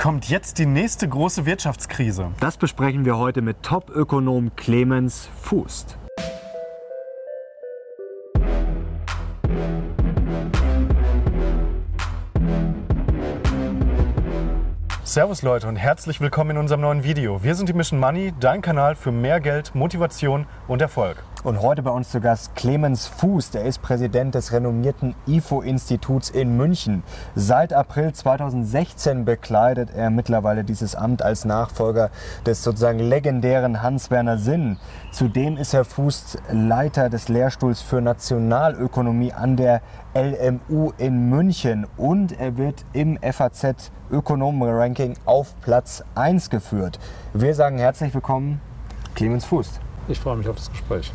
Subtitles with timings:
[0.00, 2.30] Kommt jetzt die nächste große Wirtschaftskrise?
[2.40, 5.99] Das besprechen wir heute mit Top-Ökonom Clemens Fußt.
[15.10, 17.42] Servus Leute und herzlich willkommen in unserem neuen Video.
[17.42, 21.24] Wir sind die Mission Money, dein Kanal für mehr Geld, Motivation und Erfolg.
[21.42, 26.56] Und heute bei uns zu Gast Clemens Fuß, der ist Präsident des renommierten IFO-Instituts in
[26.56, 27.02] München.
[27.34, 32.10] Seit April 2016 bekleidet er mittlerweile dieses Amt als Nachfolger
[32.46, 34.76] des sozusagen legendären Hans-Werner Sinn.
[35.10, 39.80] Zudem ist Herr Fuß Leiter des Lehrstuhls für Nationalökonomie an der
[40.14, 46.98] LMU in München und er wird im FAZ Ökonomen-Ranking auf Platz 1 geführt.
[47.32, 48.60] Wir sagen herzlich willkommen,
[49.14, 49.78] Clemens Fuß.
[50.08, 51.12] Ich freue mich auf das Gespräch.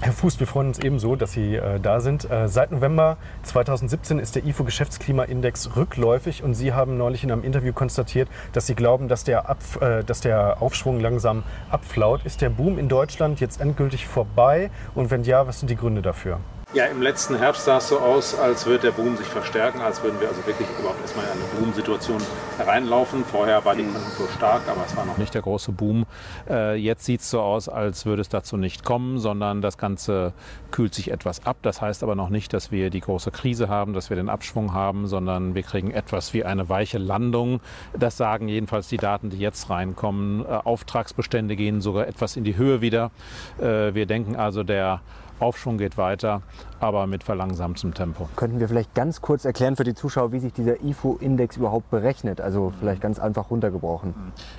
[0.00, 2.28] Herr Fuß, wir freuen uns ebenso, dass Sie äh, da sind.
[2.28, 7.44] Äh, seit November 2017 ist der IFO Geschäftsklimaindex rückläufig und Sie haben neulich in einem
[7.44, 12.24] Interview konstatiert, dass Sie glauben, dass der, Ab, äh, dass der Aufschwung langsam abflaut.
[12.24, 16.02] Ist der Boom in Deutschland jetzt endgültig vorbei und wenn ja, was sind die Gründe
[16.02, 16.40] dafür?
[16.74, 20.02] Ja, im letzten Herbst sah es so aus, als würde der Boom sich verstärken, als
[20.02, 22.16] würden wir also wirklich überhaupt erstmal in eine Boom-Situation
[22.56, 23.26] hereinlaufen.
[23.26, 26.06] Vorher war die Konjunktur stark, aber es war noch nicht der große Boom.
[26.48, 30.32] Äh, jetzt sieht es so aus, als würde es dazu nicht kommen, sondern das Ganze
[30.70, 31.58] kühlt sich etwas ab.
[31.60, 34.72] Das heißt aber noch nicht, dass wir die große Krise haben, dass wir den Abschwung
[34.72, 37.60] haben, sondern wir kriegen etwas wie eine weiche Landung.
[37.98, 40.46] Das sagen jedenfalls die Daten, die jetzt reinkommen.
[40.46, 43.10] Äh, Auftragsbestände gehen sogar etwas in die Höhe wieder.
[43.60, 45.02] Äh, wir denken also, der
[45.40, 46.42] Aufschwung geht weiter,
[46.80, 48.28] aber mit verlangsamtem Tempo.
[48.36, 52.40] Könnten wir vielleicht ganz kurz erklären für die Zuschauer, wie sich dieser IFO-Index überhaupt berechnet?
[52.40, 54.14] Also vielleicht ganz einfach runtergebrochen.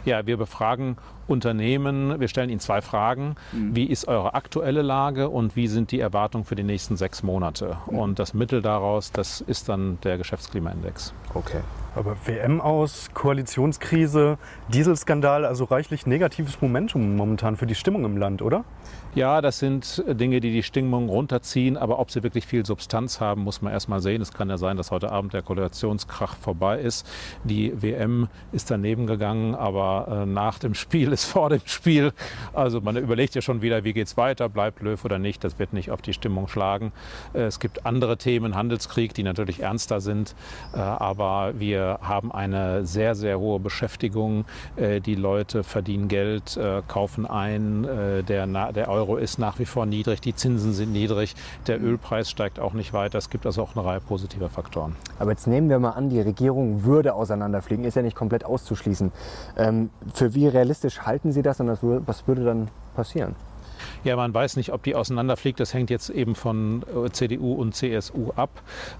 [0.06, 3.36] Ja, wir befragen Unternehmen, wir stellen ihnen zwei Fragen.
[3.52, 3.76] Mhm.
[3.76, 7.78] Wie ist eure aktuelle Lage und wie sind die Erwartungen für die nächsten sechs Monate?
[7.90, 7.98] Mhm.
[7.98, 11.14] Und das Mittel daraus, das ist dann der Geschäftsklimaindex.
[11.34, 11.62] Okay.
[11.96, 14.38] Aber WM aus, Koalitionskrise,
[14.70, 18.64] Dieselskandal, also reichlich negatives Momentum momentan für die Stimmung im Land, oder?
[19.16, 23.44] Ja, das sind Dinge, die die Stimmung runterziehen, aber ob sie wirklich viel Substanz haben,
[23.44, 24.24] muss man erst mal sehen.
[24.24, 27.07] Es kann ja sein, dass heute Abend der Koalitionskrach vorbei ist.
[27.44, 32.12] Die WM ist daneben gegangen, aber äh, nach dem Spiel ist vor dem Spiel.
[32.53, 35.44] Also man überlegt ja schon wieder, wie geht es weiter, bleibt Löw oder nicht.
[35.44, 36.91] Das wird nicht auf die Stimmung schlagen.
[37.35, 40.34] Äh, es gibt andere Themen, Handelskrieg, die natürlich ernster sind,
[40.73, 44.46] äh, aber wir haben eine sehr, sehr hohe Beschäftigung.
[44.75, 46.57] Die Leute verdienen Geld,
[46.88, 47.84] kaufen ein,
[48.28, 51.36] der, der Euro Euro ist nach wie vor niedrig, die Zinsen sind niedrig,
[51.68, 51.88] der mhm.
[51.88, 53.18] Ölpreis steigt auch nicht weiter.
[53.18, 54.96] Es gibt also auch eine Reihe positiver Faktoren.
[55.19, 59.12] Aber jetzt nehmen wir mal an, die Regierung würde auseinanderfliegen, ist ja nicht komplett auszuschließen.
[59.58, 61.68] Ähm, für wie realistisch halten Sie das und
[62.08, 63.36] was würde dann passieren?
[64.03, 65.59] Ja, man weiß nicht, ob die auseinanderfliegt.
[65.59, 68.50] Das hängt jetzt eben von äh, CDU und CSU ab.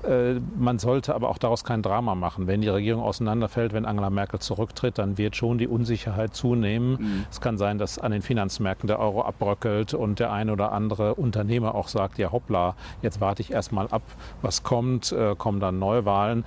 [0.08, 2.48] Äh, man sollte aber auch daraus kein Drama machen.
[2.48, 6.92] Wenn die Regierung auseinanderfällt, wenn Angela Merkel zurücktritt, dann wird schon die Unsicherheit zunehmen.
[7.00, 7.26] Mhm.
[7.30, 11.16] Es kann sein, dass an den Finanzmärkten der Euro abbröckelt und der eine oder andere
[11.16, 14.04] Unternehmer auch sagt, ja hoppla, jetzt warte ich erst mal ab,
[14.42, 16.46] was kommt, äh, kommen dann Neuwahlen.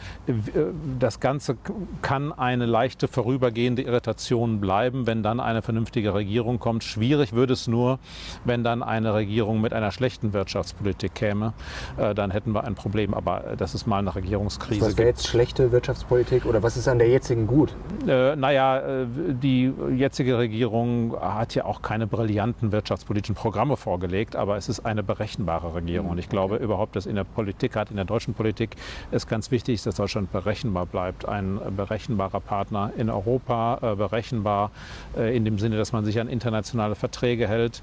[0.98, 1.58] Das Ganze
[2.00, 6.84] kann eine leichte vorübergehende Irritation bleiben, wenn dann eine vernünftige Regierung kommt.
[6.84, 7.98] Schwierig würde es nur,
[8.46, 11.52] wenn dann eine Regierung mit einer schlechten Wirtschaftspolitik käme,
[11.96, 13.14] äh, dann hätten wir ein Problem.
[13.14, 14.80] Aber äh, das ist mal eine Regierungskrise.
[14.80, 17.74] Was wäre jetzt schlechte Wirtschaftspolitik oder was ist an der jetzigen gut?
[18.06, 24.68] Äh, naja, die jetzige Regierung hat ja auch keine brillanten wirtschaftspolitischen Programme vorgelegt, aber es
[24.68, 26.08] ist eine berechenbare Regierung.
[26.08, 28.76] Und ich glaube überhaupt, dass in der Politik, gerade in der deutschen Politik,
[29.10, 31.26] es ganz wichtig ist, dass Deutschland berechenbar bleibt.
[31.26, 34.70] Ein berechenbarer Partner in Europa, äh, berechenbar
[35.16, 37.82] äh, in dem Sinne, dass man sich an internationale Verträge hält.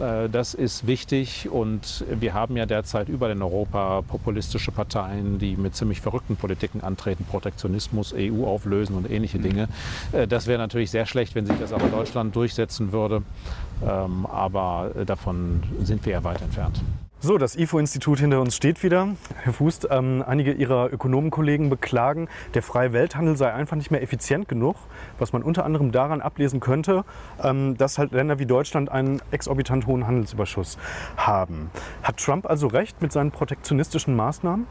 [0.00, 5.56] Äh, das ist wichtig und wir haben ja derzeit überall in Europa populistische Parteien, die
[5.56, 9.42] mit ziemlich verrückten Politiken antreten, Protektionismus, EU auflösen und ähnliche mhm.
[9.42, 9.68] Dinge.
[10.12, 13.22] Äh, das wäre natürlich sehr schlecht, wenn sich das aber Deutschland durchsetzen würde,
[13.86, 16.80] ähm, aber davon sind wir ja weit entfernt.
[17.22, 19.08] So, das IFO-Institut hinter uns steht wieder.
[19.36, 24.48] Herr Fuß, ähm, einige Ihrer Ökonomenkollegen beklagen, der freie Welthandel sei einfach nicht mehr effizient
[24.48, 24.76] genug,
[25.18, 27.04] was man unter anderem daran ablesen könnte,
[27.42, 30.78] ähm, dass halt Länder wie Deutschland einen exorbitant hohen Handelsüberschuss
[31.18, 31.70] haben.
[32.02, 34.66] Hat Trump also recht mit seinen protektionistischen Maßnahmen?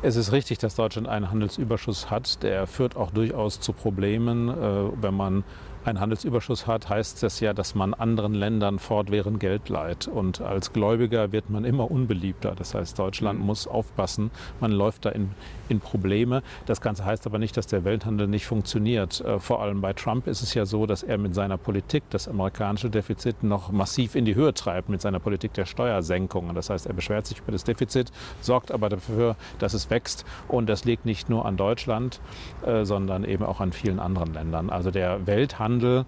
[0.00, 2.42] Es ist richtig, dass Deutschland einen Handelsüberschuss hat.
[2.42, 5.44] Der führt auch durchaus zu Problemen, äh, wenn man
[5.86, 10.08] einen Handelsüberschuss hat, heißt das ja, dass man anderen Ländern fortwährend Geld leiht.
[10.08, 12.54] Und als Gläubiger wird man immer unbeliebter.
[12.54, 13.46] Das heißt, Deutschland mhm.
[13.46, 14.30] muss aufpassen,
[14.60, 15.30] man läuft da in,
[15.68, 16.42] in Probleme.
[16.66, 19.20] Das Ganze heißt aber nicht, dass der Welthandel nicht funktioniert.
[19.20, 22.28] Äh, vor allem bei Trump ist es ja so, dass er mit seiner Politik das
[22.28, 26.54] amerikanische Defizit noch massiv in die Höhe treibt, mit seiner Politik der Steuersenkungen.
[26.54, 30.24] Das heißt, er beschwert sich über das Defizit, sorgt aber dafür, dass es wächst.
[30.48, 32.20] Und das liegt nicht nur an Deutschland,
[32.64, 34.70] äh, sondern eben auch an vielen anderen Ländern.
[34.70, 36.04] Also der Welthandel äh,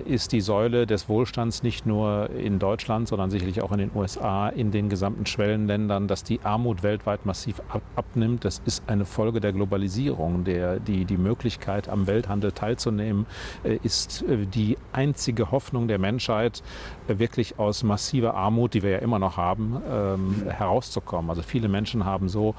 [0.00, 4.48] ist die Säule des Wohlstands nicht nur in Deutschland, sondern sicherlich auch in den USA,
[4.48, 7.62] in den gesamten Schwellenländern, dass die Armut weltweit massiv
[7.96, 8.44] abnimmt.
[8.44, 10.44] Das ist eine Folge der Globalisierung.
[10.44, 13.26] Der, die, die Möglichkeit, am Welthandel teilzunehmen,
[13.64, 16.62] äh, ist äh, die einzige Hoffnung der Menschheit,
[17.08, 21.30] wirklich aus massiver Armut, die wir ja immer noch haben, ähm, herauszukommen.
[21.30, 22.54] Also viele Menschen haben so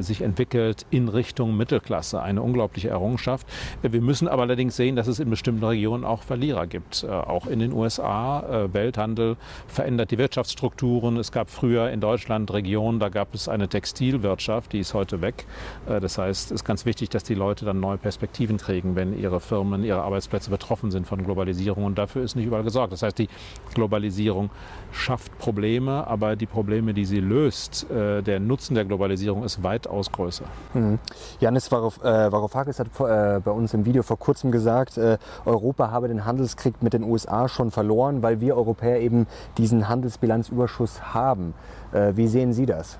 [0.00, 2.20] sich entwickelt in Richtung Mittelklasse.
[2.20, 3.46] Eine unglaubliche Errungenschaft.
[3.82, 7.04] Wir müssen aber allerdings sehen, dass es in bestimmten Regionen auch Verlierer gibt.
[7.04, 8.40] Äh, auch in den USA.
[8.40, 9.36] Äh, Welthandel
[9.66, 11.16] verändert die Wirtschaftsstrukturen.
[11.16, 15.46] Es gab früher in Deutschland Regionen, da gab es eine Textilwirtschaft, die ist heute weg.
[15.88, 19.18] Äh, das heißt, es ist ganz wichtig, dass die Leute dann neue Perspektiven kriegen, wenn
[19.18, 21.84] ihre Firmen, ihre Arbeitsplätze betroffen sind von Globalisierung.
[21.84, 22.92] Und dafür ist nicht überall gesorgt.
[22.92, 23.28] Das heißt, die
[23.74, 24.50] Globalisierung
[24.92, 30.44] schafft Probleme, aber die Probleme, die sie löst, der Nutzen der Globalisierung ist weitaus größer.
[30.74, 30.98] Mhm.
[31.38, 34.98] Janis Varoufakis hat bei uns im Video vor kurzem gesagt,
[35.44, 39.26] Europa habe den Handelskrieg mit den USA schon verloren, weil wir Europäer eben
[39.58, 41.54] diesen Handelsbilanzüberschuss haben.
[41.92, 42.98] Äh, wie sehen Sie das?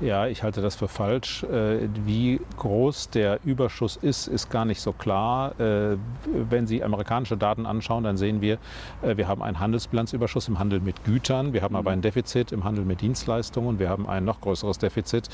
[0.00, 1.42] Ja, ich halte das für falsch.
[1.44, 5.58] Äh, wie groß der Überschuss ist, ist gar nicht so klar.
[5.58, 5.96] Äh,
[6.26, 8.58] wenn Sie amerikanische Daten anschauen, dann sehen wir,
[9.02, 12.84] wir haben einen Handelsbilanzüberschuss im Handel mit Gütern, wir haben aber ein Defizit im Handel
[12.84, 15.28] mit Dienstleistungen, wir haben ein noch größeres Defizit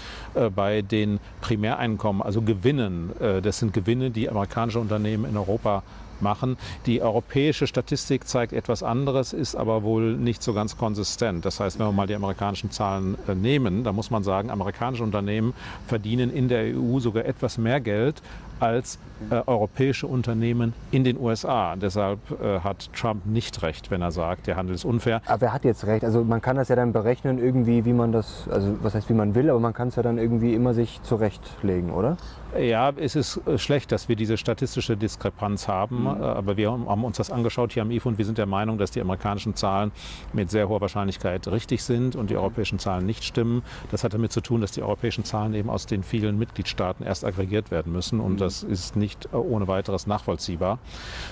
[0.55, 3.13] bei den Primäreinkommen, also Gewinnen.
[3.43, 5.83] Das sind Gewinne, die amerikanische Unternehmen in Europa
[6.23, 6.57] machen.
[6.87, 11.45] Die europäische Statistik zeigt etwas anderes, ist aber wohl nicht so ganz konsistent.
[11.45, 15.03] Das heißt, wenn wir mal die amerikanischen Zahlen äh, nehmen, dann muss man sagen, amerikanische
[15.03, 15.55] Unternehmen
[15.87, 18.23] verdienen in der EU sogar etwas mehr Geld
[18.63, 18.99] als
[19.31, 21.75] äh, europäische Unternehmen in den USA.
[21.75, 25.21] Deshalb äh, hat Trump nicht recht, wenn er sagt, der Handel ist unfair.
[25.27, 26.05] Aber er hat jetzt recht.
[26.05, 29.15] Also man kann das ja dann berechnen irgendwie, wie man das, also was heißt, wie
[29.15, 32.17] man will, aber man kann es ja dann irgendwie immer sich zurechtlegen, oder?
[32.59, 36.07] Ja, es ist äh, schlecht, dass wir diese statistische Diskrepanz haben, mhm.
[36.07, 38.77] Äh, aber wir haben uns das angeschaut hier am IFO und wir sind der Meinung,
[38.77, 39.91] dass die amerikanischen Zahlen
[40.35, 43.63] mit sehr hoher Wahrscheinlichkeit richtig sind und die europäischen Zahlen nicht stimmen.
[43.91, 47.25] Das hat damit zu tun, dass die europäischen Zahlen eben aus den vielen Mitgliedstaaten erst
[47.25, 48.39] aggregiert werden müssen und mhm.
[48.39, 50.79] das ist nicht äh, ohne weiteres nachvollziehbar.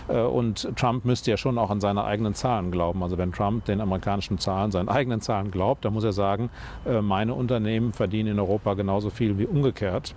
[0.09, 3.03] Und Trump müsste ja schon auch an seine eigenen Zahlen glauben.
[3.03, 6.51] Also wenn Trump den amerikanischen Zahlen, seinen eigenen Zahlen glaubt, dann muss er sagen,
[7.03, 10.15] meine Unternehmen verdienen in Europa genauso viel wie umgekehrt.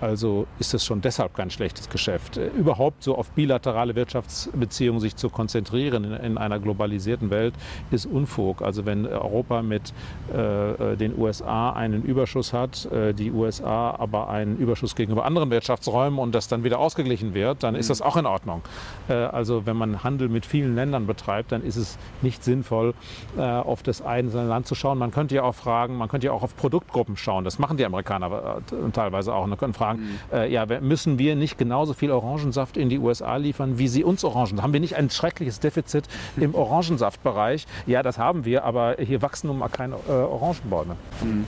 [0.00, 2.36] Also ist es schon deshalb kein schlechtes Geschäft.
[2.36, 7.54] Äh, überhaupt so auf bilaterale Wirtschaftsbeziehungen sich zu konzentrieren in, in einer globalisierten Welt
[7.90, 8.62] ist Unfug.
[8.62, 9.92] Also wenn Europa mit
[10.32, 16.18] äh, den USA einen Überschuss hat, äh, die USA aber einen Überschuss gegenüber anderen Wirtschaftsräumen
[16.18, 17.90] und das dann wieder ausgeglichen wird, dann ist mhm.
[17.90, 18.62] das auch in Ordnung.
[19.08, 22.94] Äh, also wenn man Handel mit vielen Ländern betreibt, dann ist es nicht sinnvoll,
[23.36, 24.98] äh, auf das einzelne Land zu schauen.
[24.98, 27.44] Man könnte ja auch fragen, man könnte ja auch auf Produktgruppen schauen.
[27.44, 29.44] Das machen die Amerikaner äh, teilweise auch.
[29.44, 33.36] Und könnte fragen, mhm äh, ja, müssen wir nicht genauso viel Orangensaft in die USA
[33.36, 34.62] liefern, wie sie uns Orangen?
[34.62, 36.04] Haben wir nicht ein schreckliches Defizit
[36.36, 37.66] im Orangensaftbereich?
[37.86, 40.96] Ja, das haben wir, aber hier wachsen nun mal keine äh, Orangenbäume.
[41.22, 41.46] Mhm.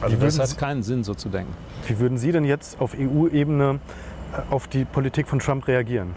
[0.00, 1.54] Also das hat keinen Sinn, so zu denken.
[1.86, 3.80] Wie würden Sie denn jetzt auf EU-Ebene
[4.32, 6.14] äh, auf die Politik von Trump reagieren?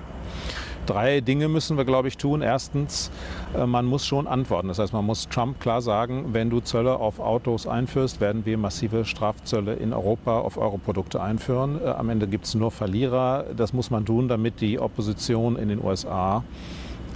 [0.85, 2.41] Drei Dinge müssen wir, glaube ich, tun.
[2.41, 3.09] Erstens,
[3.56, 4.68] äh, man muss schon antworten.
[4.68, 8.57] Das heißt, man muss Trump klar sagen, wenn du Zölle auf Autos einführst, werden wir
[8.57, 11.80] massive Strafzölle in Europa auf eure Produkte einführen.
[11.81, 13.45] Äh, am Ende gibt es nur Verlierer.
[13.56, 16.44] Das muss man tun, damit die Opposition in den USA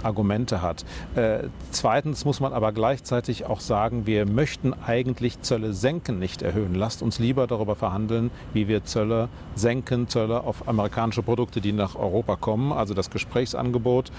[0.02, 0.84] Argumente hat.
[1.14, 6.74] Äh, zweitens muss man aber gleichzeitig auch sagen, wir möchten eigentlich Zölle senken, nicht erhöhen.
[6.74, 11.94] Lasst uns lieber darüber verhandeln, wie wir Zölle senken, Zölle auf amerikanische Produkte, die nach
[11.94, 14.12] Europa kommen, also das Gesprächsangebot.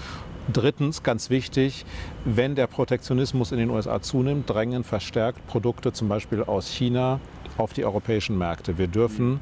[0.52, 1.84] Drittens, ganz wichtig,
[2.24, 7.20] wenn der Protektionismus in den USA zunimmt, drängen verstärkt Produkte zum Beispiel aus China
[7.56, 8.78] auf die europäischen Märkte.
[8.78, 9.40] Wir dürfen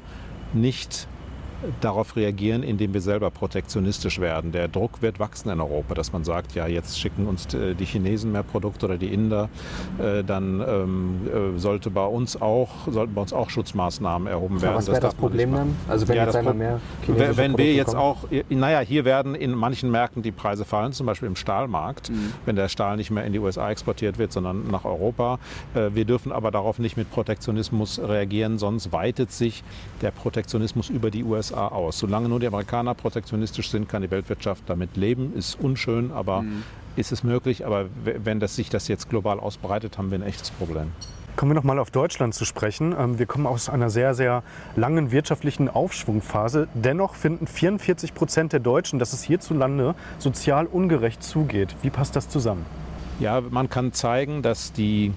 [0.52, 1.08] nicht
[1.80, 4.52] darauf reagieren, indem wir selber protektionistisch werden.
[4.52, 7.84] Der Druck wird wachsen in Europa, dass man sagt, ja, jetzt schicken uns äh, die
[7.84, 9.48] Chinesen mehr Produkte oder die Inder,
[9.98, 14.76] äh, dann ähm, äh, sollte bei uns auch, sollten bei uns auch Schutzmaßnahmen erhoben werden.
[14.76, 15.76] Was wäre das, das Problem dann?
[15.88, 18.00] Also wenn ja, jetzt einmal mehr chinesische Wenn Produkte wir jetzt kommen?
[18.00, 22.32] auch, naja, hier werden in manchen Märkten die Preise fallen, zum Beispiel im Stahlmarkt, mhm.
[22.46, 25.38] wenn der Stahl nicht mehr in die USA exportiert wird, sondern nach Europa.
[25.74, 29.62] Wir dürfen aber darauf nicht mit Protektionismus reagieren, sonst weitet sich
[30.02, 31.98] der Protektionismus über die USA USA aus.
[31.98, 35.34] Solange nur die Amerikaner protektionistisch sind, kann die Weltwirtschaft damit leben.
[35.34, 36.62] Ist unschön, aber mhm.
[36.96, 37.66] ist es möglich.
[37.66, 40.92] Aber wenn das, sich das jetzt global ausbreitet, haben wir ein echtes Problem.
[41.36, 42.94] Kommen wir noch mal auf Deutschland zu sprechen.
[42.98, 44.42] Ähm, wir kommen aus einer sehr, sehr
[44.74, 46.68] langen wirtschaftlichen Aufschwungphase.
[46.74, 51.76] Dennoch finden 44 Prozent der Deutschen, dass es hierzulande sozial ungerecht zugeht.
[51.82, 52.66] Wie passt das zusammen?
[53.20, 55.12] Ja, man kann zeigen, dass die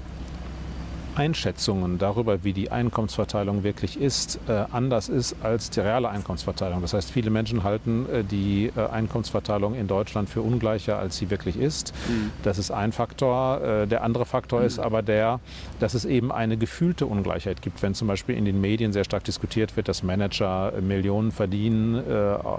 [1.16, 6.82] Einschätzungen darüber, wie die Einkommensverteilung wirklich ist, äh, anders ist als die reale Einkommensverteilung.
[6.82, 11.30] Das heißt, viele Menschen halten äh, die äh, Einkommensverteilung in Deutschland für ungleicher, als sie
[11.30, 11.94] wirklich ist.
[12.08, 12.32] Mhm.
[12.44, 13.42] Das ist ein Faktor.
[13.88, 14.66] Der andere Faktor mhm.
[14.66, 15.40] ist aber der,
[15.80, 17.82] dass es eben eine gefühlte Ungleichheit gibt.
[17.82, 22.02] Wenn zum Beispiel in den Medien sehr stark diskutiert wird, dass Manager Millionen verdienen,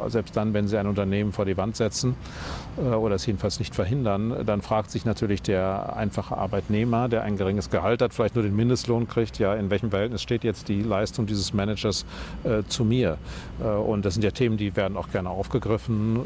[0.09, 2.15] selbst dann, wenn sie ein Unternehmen vor die Wand setzen
[2.77, 7.71] oder es jedenfalls nicht verhindern, dann fragt sich natürlich der einfache Arbeitnehmer, der ein geringes
[7.71, 10.83] Gehalt hat, vielleicht nur nur den Mindestlohn kriegt, ja, in welchem Verhältnis steht jetzt die
[10.83, 12.05] Leistung dieses Managers
[12.45, 13.19] äh, zu mir?
[13.61, 16.21] Äh, und das sind ja Themen, die werden auch gerne aufgegriffen.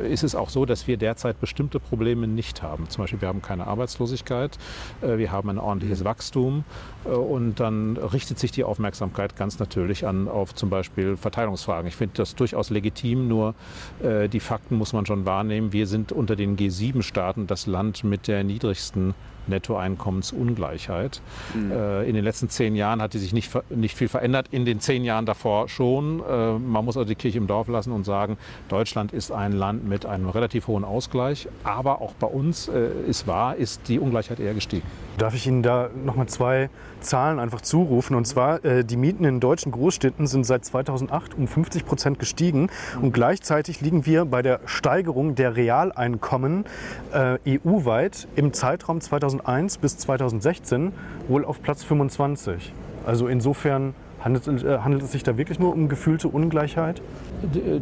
[0.00, 2.88] Äh, ist es auch so, dass wir derzeit bestimmte Probleme nicht haben?
[2.88, 4.58] Zum Beispiel, wir haben keine Arbeitslosigkeit,
[5.02, 6.64] äh, wir haben ein ordentliches Wachstum
[7.04, 11.86] äh, und dann richtet sich die Aufmerksamkeit ganz natürlich an auf zum Beispiel Verteilungsfragen.
[11.86, 13.54] Ich finde das durchaus legitim, nur
[14.02, 15.72] äh, die Fakten muss man schon wahrnehmen.
[15.72, 19.14] Wir sind unter den G7-Staaten das Land mit der niedrigsten
[19.46, 21.20] Nettoeinkommensungleichheit.
[21.52, 21.72] Mhm.
[21.72, 24.80] Äh, in den letzten zehn Jahren hat die sich nicht, nicht viel verändert, in den
[24.80, 26.20] zehn Jahren davor schon.
[26.20, 29.86] Äh, man muss also die Kirche im Dorf lassen und sagen, Deutschland ist ein Land
[29.86, 34.40] mit einem relativ hohen Ausgleich, aber auch bei uns äh, ist wahr, ist die Ungleichheit
[34.40, 34.86] eher gestiegen.
[35.18, 38.16] Darf ich Ihnen da nochmal zwei Zahlen einfach zurufen?
[38.16, 42.68] Und zwar, äh, die Mieten in deutschen Großstädten sind seit 2008 um 50 Prozent gestiegen.
[43.00, 46.64] Und gleichzeitig liegen wir bei der Steigerung der Realeinkommen
[47.12, 50.92] äh, EU-weit im Zeitraum 2001 bis 2016
[51.28, 52.72] wohl auf Platz 25.
[53.06, 53.94] Also insofern
[54.24, 57.02] Handelt, äh, handelt, es sich da wirklich nur um gefühlte Ungleichheit?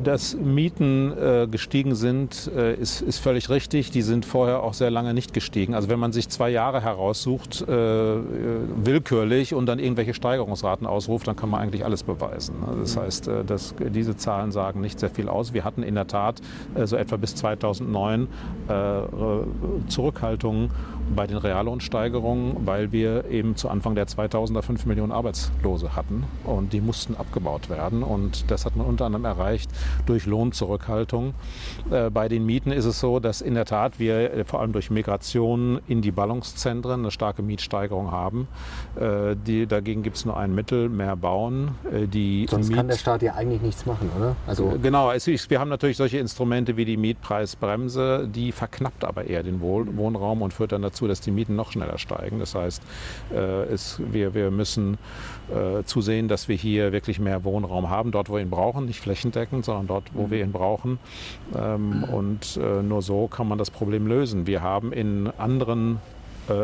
[0.02, 3.92] Dass Mieten äh, gestiegen sind, äh, ist, ist, völlig richtig.
[3.92, 5.74] Die sind vorher auch sehr lange nicht gestiegen.
[5.74, 11.36] Also wenn man sich zwei Jahre heraussucht, äh, willkürlich und dann irgendwelche Steigerungsraten ausruft, dann
[11.36, 12.56] kann man eigentlich alles beweisen.
[12.80, 15.54] Das heißt, äh, dass diese Zahlen sagen nicht sehr viel aus.
[15.54, 16.40] Wir hatten in der Tat
[16.74, 18.26] äh, so etwa bis 2009
[19.88, 20.70] Zurückhaltungen
[21.14, 26.72] bei den Reallohnsteigerungen, weil wir eben zu Anfang der 2000er 5 Millionen Arbeitslose hatten und
[26.72, 29.70] die mussten abgebaut werden und das hat man unter anderem erreicht
[30.06, 31.34] durch Lohnzurückhaltung.
[31.90, 34.72] Äh, bei den Mieten ist es so, dass in der Tat wir äh, vor allem
[34.72, 38.48] durch Migration in die Ballungszentren eine starke Mietsteigerung haben.
[38.96, 41.72] Äh, die, dagegen gibt es nur ein Mittel, mehr bauen.
[41.90, 44.36] Die Sonst Miet kann der Staat ja eigentlich nichts machen, oder?
[44.46, 49.42] Also genau, es, wir haben natürlich solche Instrumente wie die Mietpreisbremse, die verknappt aber eher
[49.42, 52.38] den Wohnraum und führt dann dazu, dass die Mieten noch schneller steigen.
[52.38, 52.82] Das heißt,
[53.70, 54.98] es, wir, wir müssen
[55.52, 59.00] äh, zusehen, dass wir hier wirklich mehr Wohnraum haben, dort, wo wir ihn brauchen, nicht
[59.00, 60.98] flächendeckend, sondern dort, wo wir ihn brauchen.
[61.54, 64.46] Ähm, und äh, nur so kann man das Problem lösen.
[64.46, 66.11] Wir haben in anderen äh,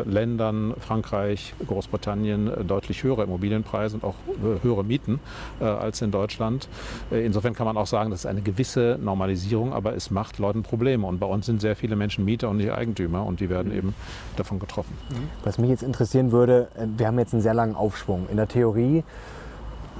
[0.05, 5.19] Ländern, Frankreich, Großbritannien, äh, deutlich höhere Immobilienpreise und auch äh, höhere Mieten
[5.59, 6.67] als in Deutschland.
[7.11, 11.05] insofern kann man auch sagen, das ist eine gewisse Normalisierung, aber es macht Leuten Probleme.
[11.05, 13.93] Und bei uns sind sehr viele Menschen Mieter und nicht Eigentümer und die werden eben
[14.35, 14.95] davon getroffen.
[15.43, 16.67] Was mich jetzt interessieren würde,
[16.97, 18.27] wir haben jetzt einen sehr langen Aufschwung.
[18.29, 19.03] In der Theorie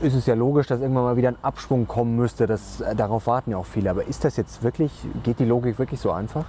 [0.01, 2.47] ist es ja logisch, dass irgendwann mal wieder ein Abschwung kommen müsste.
[2.47, 3.89] Das, darauf warten ja auch viele.
[3.89, 4.91] Aber ist das jetzt wirklich,
[5.23, 6.45] geht die Logik wirklich so einfach?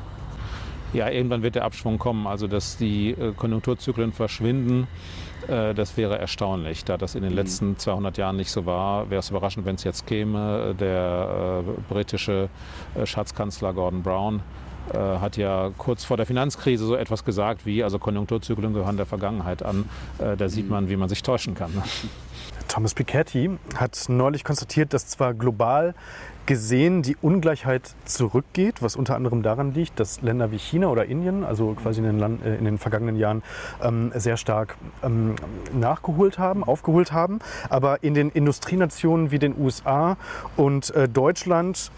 [0.92, 2.26] Ja, irgendwann wird der Abschwung kommen.
[2.26, 4.88] Also, dass die äh, Konjunkturzyklen verschwinden,
[5.48, 6.84] äh, das wäre erstaunlich.
[6.84, 7.38] Da das in den mhm.
[7.38, 10.74] letzten 200 Jahren nicht so war, wäre es überraschend, wenn es jetzt käme.
[10.78, 12.48] Der äh, britische
[13.04, 14.42] Schatzkanzler Gordon Brown
[14.92, 19.62] hat ja kurz vor der Finanzkrise so etwas gesagt wie, also Konjunkturzyklen gehören der Vergangenheit
[19.62, 19.88] an.
[20.18, 20.70] da sieht mhm.
[20.70, 21.70] man, wie man sich täuschen kann.
[22.66, 25.94] Thomas Piketty hat neulich konstatiert, dass zwar global
[26.46, 31.44] gesehen die Ungleichheit zurückgeht, was unter anderem daran liegt, dass Länder wie China oder Indien,
[31.44, 33.42] also quasi in den, Land, äh, in den vergangenen Jahren,
[33.82, 35.34] ähm, sehr stark ähm,
[35.72, 37.38] nachgeholt haben, aufgeholt haben.
[37.68, 40.16] Aber in den Industrienationen wie den USA
[40.56, 41.90] und äh, Deutschland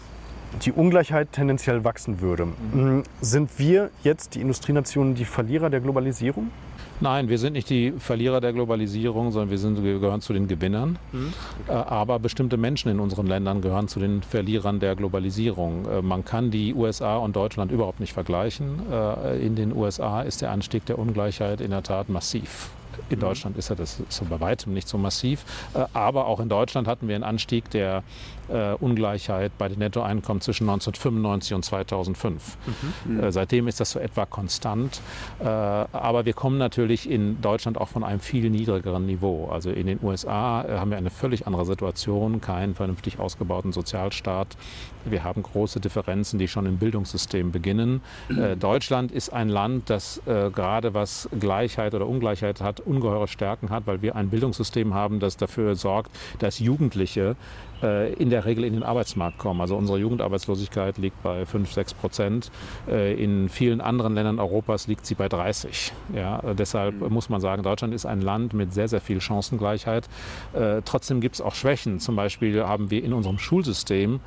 [0.61, 2.45] die Ungleichheit tendenziell wachsen würde.
[2.45, 3.03] Mhm.
[3.21, 6.51] Sind wir jetzt, die Industrienationen, die Verlierer der Globalisierung?
[6.99, 10.47] Nein, wir sind nicht die Verlierer der Globalisierung, sondern wir, sind, wir gehören zu den
[10.47, 10.97] Gewinnern.
[11.11, 11.33] Mhm.
[11.67, 15.85] Äh, aber bestimmte Menschen in unseren Ländern gehören zu den Verlierern der Globalisierung.
[15.85, 18.81] Äh, man kann die USA und Deutschland überhaupt nicht vergleichen.
[18.91, 22.69] Äh, in den USA ist der Anstieg der Ungleichheit in der Tat massiv.
[23.09, 23.21] In mhm.
[23.21, 25.45] Deutschland ist er das so bei weitem nicht so massiv.
[25.93, 28.03] Aber auch in Deutschland hatten wir einen Anstieg der
[28.49, 32.57] äh, Ungleichheit bei den Nettoeinkommen zwischen 1995 und 2005.
[33.05, 33.19] Mhm.
[33.19, 35.01] Äh, seitdem ist das so etwa konstant.
[35.39, 39.49] Äh, aber wir kommen natürlich in Deutschland auch von einem viel niedrigeren Niveau.
[39.49, 44.57] Also in den USA äh, haben wir eine völlig andere Situation, keinen vernünftig ausgebauten Sozialstaat.
[45.05, 48.01] Wir haben große Differenzen, die schon im Bildungssystem beginnen.
[48.29, 53.69] Äh, Deutschland ist ein Land, das äh, gerade was Gleichheit oder Ungleichheit hat, ungeheure Stärken
[53.69, 57.35] hat, weil wir ein Bildungssystem haben, das dafür sorgt, dass Jugendliche
[57.83, 59.61] in der Regel in den Arbeitsmarkt kommen.
[59.61, 62.51] Also unsere Jugendarbeitslosigkeit liegt bei 5, 6 Prozent.
[62.87, 65.93] Äh, in vielen anderen Ländern Europas liegt sie bei 30.
[66.15, 67.13] Ja, deshalb mhm.
[67.13, 70.07] muss man sagen, Deutschland ist ein Land mit sehr, sehr viel Chancengleichheit.
[70.53, 71.99] Äh, trotzdem gibt es auch Schwächen.
[71.99, 74.19] Zum Beispiel haben wir in unserem Schulsystem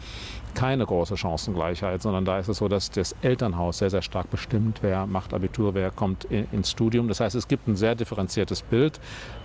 [0.54, 4.78] keine große Chancengleichheit, sondern da ist es so, dass das Elternhaus sehr, sehr stark bestimmt,
[4.80, 7.08] wer macht Abitur, wer kommt ins Studium.
[7.08, 8.98] Das heißt, es gibt ein sehr differenziertes Bild.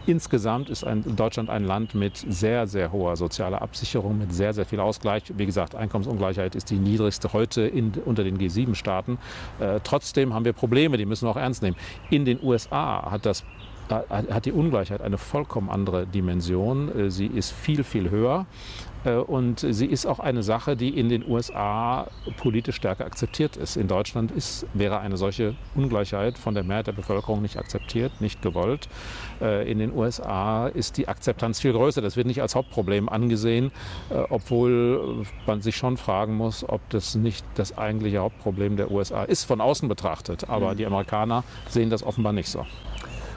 [0.06, 4.66] Insgesamt ist ein, Deutschland ein Land mit sehr, sehr hoher sozialer Absicherung, mit sehr, sehr
[4.66, 5.24] viel Ausgleich.
[5.38, 9.20] Wie gesagt, Einkommensungleichheit ist die niedrigste heute in, unter den G7-Staaten.
[9.60, 11.78] Äh, trotzdem haben wir Probleme, die müssen wir auch ernst nehmen.
[12.10, 13.44] In den USA hat das
[13.90, 16.98] hat die Ungleichheit eine vollkommen andere Dimension.
[16.98, 18.46] Äh, sie ist viel, viel höher.
[19.04, 23.78] Äh, und sie ist auch eine Sache, die in den USA politisch stärker akzeptiert ist.
[23.78, 28.42] In Deutschland ist, wäre eine solche Ungleichheit von der Mehrheit der Bevölkerung nicht akzeptiert, nicht
[28.42, 28.88] gewollt.
[29.42, 32.02] Äh, in den USA ist die Akzeptanz viel größer.
[32.02, 33.72] Das wird nicht als Hauptproblem angesehen,
[34.10, 39.24] äh, obwohl man sich schon fragen muss, ob das nicht das eigentliche Hauptproblem der USA
[39.24, 40.50] ist, von außen betrachtet.
[40.50, 40.78] Aber mhm.
[40.78, 42.66] die Amerikaner sehen das offenbar nicht so.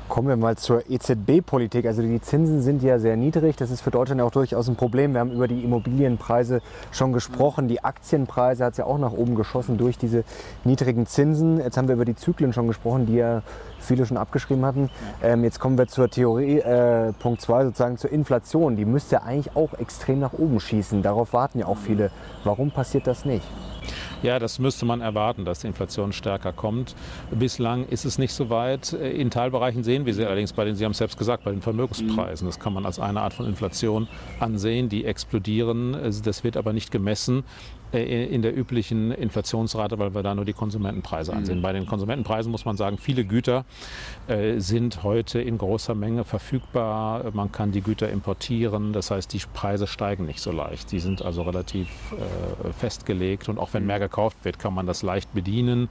[0.06, 1.87] Kommen wir mal zur EZB-Politik.
[1.87, 3.56] Also die Zinsen sind ja sehr niedrig.
[3.56, 5.14] Das ist für Deutschland auch durchaus ein Problem.
[5.14, 6.61] Wir haben über die Immobilienpreise
[6.92, 7.68] schon gesprochen.
[7.68, 10.25] Die Aktienpreise hat es ja auch nach oben geschossen durch diese
[10.62, 11.58] niedrigen Zinsen.
[11.58, 13.42] Jetzt haben wir über die Zyklen schon gesprochen, die ja
[13.85, 14.91] viele schon abgeschrieben hatten.
[15.23, 18.76] Ähm, jetzt kommen wir zur Theorie, äh, Punkt 2, sozusagen zur Inflation.
[18.76, 21.03] Die müsste eigentlich auch extrem nach oben schießen.
[21.03, 22.11] Darauf warten ja auch viele.
[22.45, 23.45] Warum passiert das nicht?
[24.23, 26.95] Ja, das müsste man erwarten, dass die Inflation stärker kommt.
[27.31, 28.95] Bislang ist es nicht so weit.
[28.95, 31.61] In Teilbereichen sehen wir sie allerdings bei den, Sie haben es selbst gesagt, bei den
[31.61, 32.47] Vermögenspreisen.
[32.47, 34.09] Das kann man als eine Art von Inflation
[34.41, 35.95] ansehen, die explodieren.
[36.25, 40.53] Das wird aber nicht gemessen äh, in der üblichen Inflationsrate, weil wir da nur die
[40.53, 41.39] Konsumentenpreise mhm.
[41.39, 41.63] ansehen.
[41.63, 43.65] Bei den Konsumentenpreisen muss man sagen, viele Güter
[44.27, 47.25] äh, sind heute in großer Menge verfügbar.
[47.33, 48.93] Man kann die Güter importieren.
[48.93, 50.93] Das heißt, die Preise steigen nicht so leicht.
[50.93, 53.49] Die sind also relativ äh, festgelegt.
[53.49, 53.89] Und auch wenn mhm.
[53.89, 55.89] mehr gekauft wird, kann man das leicht bedienen.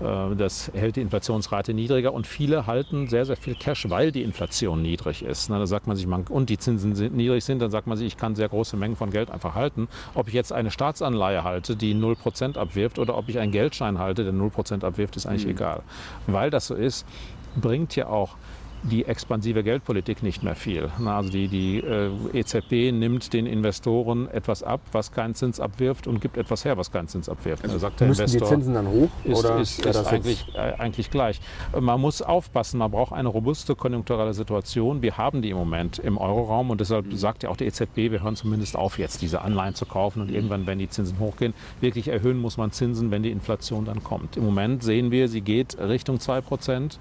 [0.00, 2.12] Äh, das hält die Inflationsrate niedriger.
[2.14, 5.50] Und viele halten sehr, sehr viel Cash, weil die Inflation niedrig ist.
[5.50, 8.06] Da sagt man sich, man, und die Zinsen sind, niedrig sind, dann sagt man sich,
[8.06, 9.88] ich kann sehr große Mengen von Geld einfach halten.
[10.14, 13.98] Ob ich jetzt eine Staatsanleihe Anleihe halte, die 0% abwirft, oder ob ich einen Geldschein
[13.98, 15.52] halte, der 0% abwirft, ist eigentlich mhm.
[15.52, 15.82] egal.
[16.26, 17.06] Weil das so ist,
[17.56, 18.36] bringt ja auch
[18.82, 20.90] die expansive Geldpolitik nicht mehr viel.
[21.04, 26.20] Also die, die äh, EZB nimmt den Investoren etwas ab, was keinen Zins abwirft und
[26.20, 27.64] gibt etwas her, was keinen Zins abwirft.
[27.64, 29.08] Also sagt der Investor, die Zinsen dann hoch?
[29.24, 31.40] Ist, oder ist, ist, ist eigentlich, äh, eigentlich gleich.
[31.78, 35.02] Man muss aufpassen, man braucht eine robuste konjunkturelle Situation.
[35.02, 37.16] Wir haben die im Moment im Euroraum und deshalb mhm.
[37.16, 40.30] sagt ja auch die EZB, wir hören zumindest auf, jetzt diese Anleihen zu kaufen und
[40.30, 44.36] irgendwann, wenn die Zinsen hochgehen, wirklich erhöhen muss man Zinsen, wenn die Inflation dann kommt.
[44.36, 46.98] Im Moment sehen wir, sie geht Richtung 2 Prozent.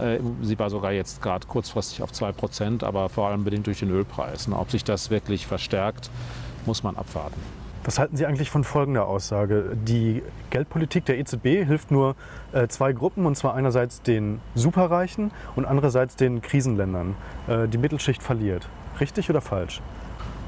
[0.00, 3.80] Äh, sie war sogar jetzt gerade kurzfristig auf 2 Prozent, aber vor allem bedingt durch
[3.80, 4.48] den Ölpreis.
[4.52, 6.10] Ob sich das wirklich verstärkt,
[6.64, 7.40] muss man abwarten.
[7.84, 9.72] Was halten Sie eigentlich von folgender Aussage?
[9.74, 12.14] Die Geldpolitik der EZB hilft nur
[12.52, 17.16] äh, zwei Gruppen, und zwar einerseits den Superreichen und andererseits den Krisenländern.
[17.48, 18.68] Äh, die Mittelschicht verliert.
[19.00, 19.80] Richtig oder falsch?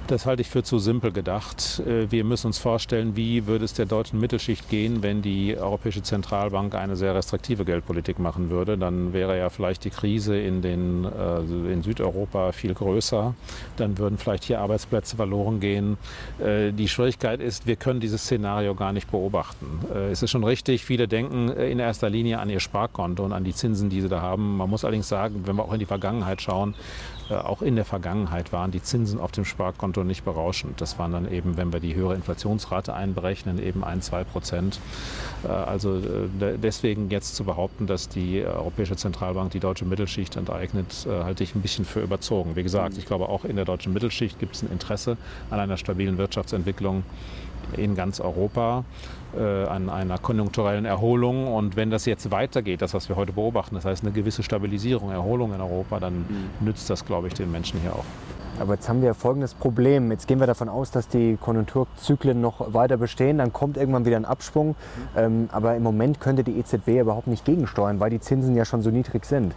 [0.07, 1.81] Das halte ich für zu simpel gedacht.
[1.87, 6.03] Äh, wir müssen uns vorstellen, wie würde es der deutschen Mittelschicht gehen, wenn die Europäische
[6.03, 8.77] Zentralbank eine sehr restriktive Geldpolitik machen würde.
[8.77, 13.35] Dann wäre ja vielleicht die Krise in, den, äh, in Südeuropa viel größer.
[13.79, 15.97] Dann würden vielleicht hier Arbeitsplätze verloren gehen.
[16.38, 19.81] Äh, die Schwierigkeit ist, wir können dieses Szenario gar nicht beobachten.
[20.11, 23.55] Es ist schon richtig, viele denken in erster Linie an ihr Sparkonto und an die
[23.55, 24.59] Zinsen, die sie da haben.
[24.59, 26.75] Man muss allerdings sagen, wenn wir auch in die Vergangenheit schauen,
[27.31, 30.80] auch in der Vergangenheit waren die Zinsen auf dem Sparkonto nicht berauschend.
[30.80, 34.80] Das waren dann eben, wenn wir die höhere Inflationsrate einberechnen, eben ein, zwei Prozent.
[35.44, 41.07] Äh, also äh, deswegen jetzt zu behaupten, dass die Europäische Zentralbank die deutsche Mittelschicht enteignet,
[41.09, 42.57] halte ich ein bisschen für überzogen.
[42.57, 45.16] Wie gesagt, ich glaube, auch in der deutschen Mittelschicht gibt es ein Interesse
[45.50, 47.04] an einer stabilen Wirtschaftsentwicklung
[47.76, 48.85] in ganz Europa
[49.37, 51.52] äh, an einer konjunkturellen Erholung.
[51.52, 55.11] Und wenn das jetzt weitergeht, das, was wir heute beobachten, das heißt eine gewisse Stabilisierung,
[55.11, 56.66] Erholung in Europa, dann mhm.
[56.66, 58.04] nützt das, glaube ich, den Menschen hier auch.
[58.61, 60.12] Aber jetzt haben wir folgendes Problem.
[60.12, 63.38] Jetzt gehen wir davon aus, dass die Konjunkturzyklen noch weiter bestehen.
[63.38, 64.77] Dann kommt irgendwann wieder ein Abschwung.
[65.17, 68.83] Ähm, aber im Moment könnte die EZB überhaupt nicht gegensteuern, weil die Zinsen ja schon
[68.83, 69.55] so niedrig sind.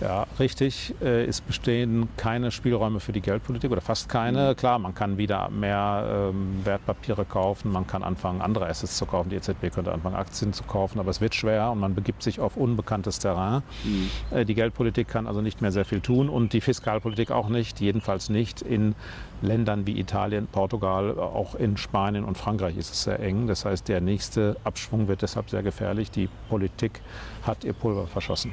[0.00, 0.94] Ja, richtig.
[1.02, 4.50] Äh, es bestehen keine Spielräume für die Geldpolitik oder fast keine.
[4.50, 4.56] Mhm.
[4.56, 9.28] Klar, man kann wieder mehr ähm, Wertpapiere kaufen, man kann anfangen, andere Assets zu kaufen.
[9.28, 12.40] Die EZB könnte anfangen, Aktien zu kaufen, aber es wird schwer und man begibt sich
[12.40, 13.62] auf unbekanntes Terrain.
[13.84, 14.10] Mhm.
[14.30, 17.80] Äh, die Geldpolitik kann also nicht mehr sehr viel tun und die Fiskalpolitik auch nicht,
[17.80, 18.94] jedenfalls nicht in
[19.42, 23.46] Ländern wie Italien, Portugal, auch in Spanien und Frankreich ist es sehr eng.
[23.46, 26.10] Das heißt, der nächste Abschwung wird deshalb sehr gefährlich.
[26.10, 27.00] Die Politik
[27.42, 28.52] hat ihr Pulver verschossen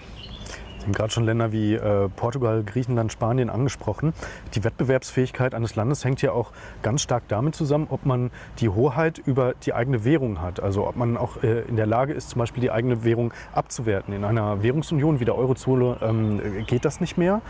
[0.87, 4.13] haben gerade schon Länder wie äh, Portugal, Griechenland, Spanien angesprochen.
[4.55, 9.17] Die Wettbewerbsfähigkeit eines Landes hängt ja auch ganz stark damit zusammen, ob man die Hoheit
[9.19, 10.61] über die eigene Währung hat.
[10.61, 14.13] Also ob man auch äh, in der Lage ist, zum Beispiel die eigene Währung abzuwerten.
[14.13, 17.41] In einer Währungsunion wie der Eurozone ähm, geht das nicht mehr.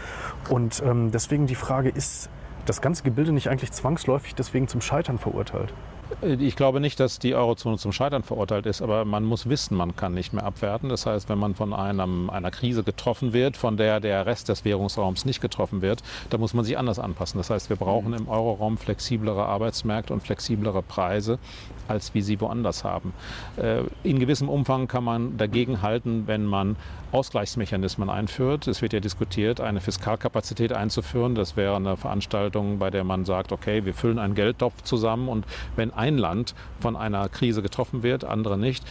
[0.49, 2.29] Und ähm, deswegen die Frage, ist
[2.65, 5.73] das ganze Gebilde nicht eigentlich zwangsläufig deswegen zum Scheitern verurteilt?
[6.21, 9.95] Ich glaube nicht, dass die Eurozone zum Scheitern verurteilt ist, aber man muss wissen, man
[9.95, 10.89] kann nicht mehr abwerten.
[10.89, 14.63] Das heißt, wenn man von einem, einer Krise getroffen wird, von der der Rest des
[14.63, 17.37] Währungsraums nicht getroffen wird, dann muss man sich anders anpassen.
[17.39, 21.39] Das heißt, wir brauchen im Euroraum flexiblere Arbeitsmärkte und flexiblere Preise,
[21.87, 23.13] als wie sie woanders haben.
[23.57, 26.75] Äh, in gewissem Umfang kann man dagegen halten, wenn man
[27.11, 28.67] Ausgleichsmechanismen einführt.
[28.67, 31.35] Es wird ja diskutiert, eine Fiskalkapazität einzuführen.
[31.35, 35.45] Das wäre eine Veranstaltung, bei der man sagt, okay, wir füllen einen Geldtopf zusammen und
[35.75, 38.83] wenn ein Land von einer Krise getroffen wird, andere nicht,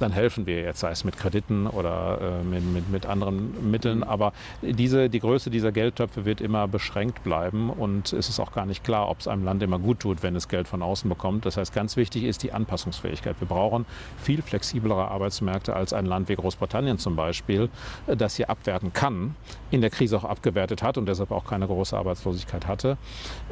[0.00, 4.02] dann helfen wir jetzt, sei es mit Krediten oder äh, mit, mit, mit, anderen Mitteln.
[4.02, 4.32] Aber
[4.62, 8.84] diese, die Größe dieser Geldtöpfe wird immer beschränkt bleiben und es ist auch gar nicht
[8.84, 11.46] klar, ob es einem Land immer gut tut, wenn es Geld von außen bekommt.
[11.46, 13.36] Das heißt, ganz wichtig ist die Anpassungsfähigkeit.
[13.40, 13.86] Wir brauchen
[14.18, 17.68] viel flexiblere Arbeitsmärkte als ein Land wie Großbritannien zum Beispiel,
[18.06, 19.34] das hier abwerten kann,
[19.70, 22.96] in der Krise auch abgewertet hat und deshalb auch keine große Arbeitslosigkeit hatte.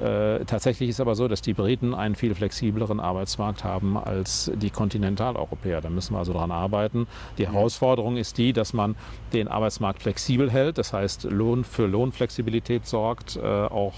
[0.00, 4.70] Äh, tatsächlich ist aber so, dass die Briten einen viel flexibleren Arbeitsmarkt haben als die
[4.70, 5.80] Kontinentaleuropäer.
[5.80, 7.06] Da müssen wir also daran arbeiten.
[7.36, 8.94] Die Herausforderung ist die, dass man
[9.32, 13.94] den Arbeitsmarkt flexibel hält, das heißt Lohn für Lohnflexibilität sorgt, äh, auch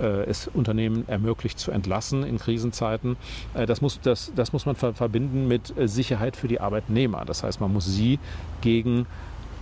[0.00, 3.16] äh, es Unternehmen ermöglicht zu entlassen in Krisenzeiten.
[3.54, 7.24] Äh, das, muss, das, das muss man verbinden mit Sicherheit für die Arbeitnehmer.
[7.24, 8.18] Das heißt, man muss sie
[8.60, 9.06] gegen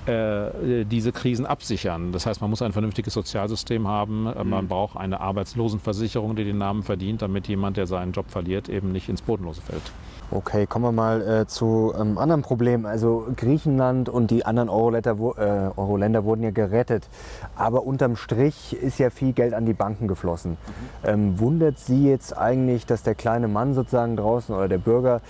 [0.07, 2.11] äh, diese Krisen absichern.
[2.13, 4.69] Das heißt, man muss ein vernünftiges Sozialsystem haben, äh, man mhm.
[4.69, 9.09] braucht eine Arbeitslosenversicherung, die den Namen verdient, damit jemand, der seinen Job verliert, eben nicht
[9.09, 9.93] ins Bodenlose fällt.
[10.35, 12.87] Okay, kommen wir mal äh, zu einem ähm, anderen Problem.
[12.87, 17.07] Also Griechenland und die anderen Euro-Länder äh, Euro wurden ja gerettet.
[17.55, 20.53] Aber unterm Strich ist ja viel Geld an die Banken geflossen.
[20.53, 20.57] Mhm.
[21.05, 25.21] Ähm, wundert Sie jetzt eigentlich, dass der kleine Mann sozusagen draußen oder der Bürger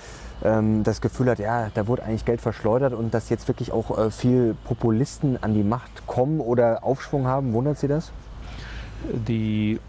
[0.44, 3.98] ähm, das Gefühl hat, ja, da wurde eigentlich Geld verschleudert und dass jetzt wirklich auch
[3.98, 7.52] äh, viel Populisten an die Macht kommen oder Aufschwung haben?
[7.54, 8.12] Wundert Sie das?
[9.12, 9.80] Die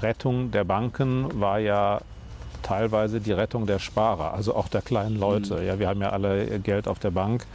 [0.00, 2.00] Rettung der Banken war ja
[2.62, 5.56] teilweise die Rettung der Sparer, also auch der kleinen Leute.
[5.56, 5.66] Mhm.
[5.66, 7.46] Ja, wir haben ja alle Geld auf der Bank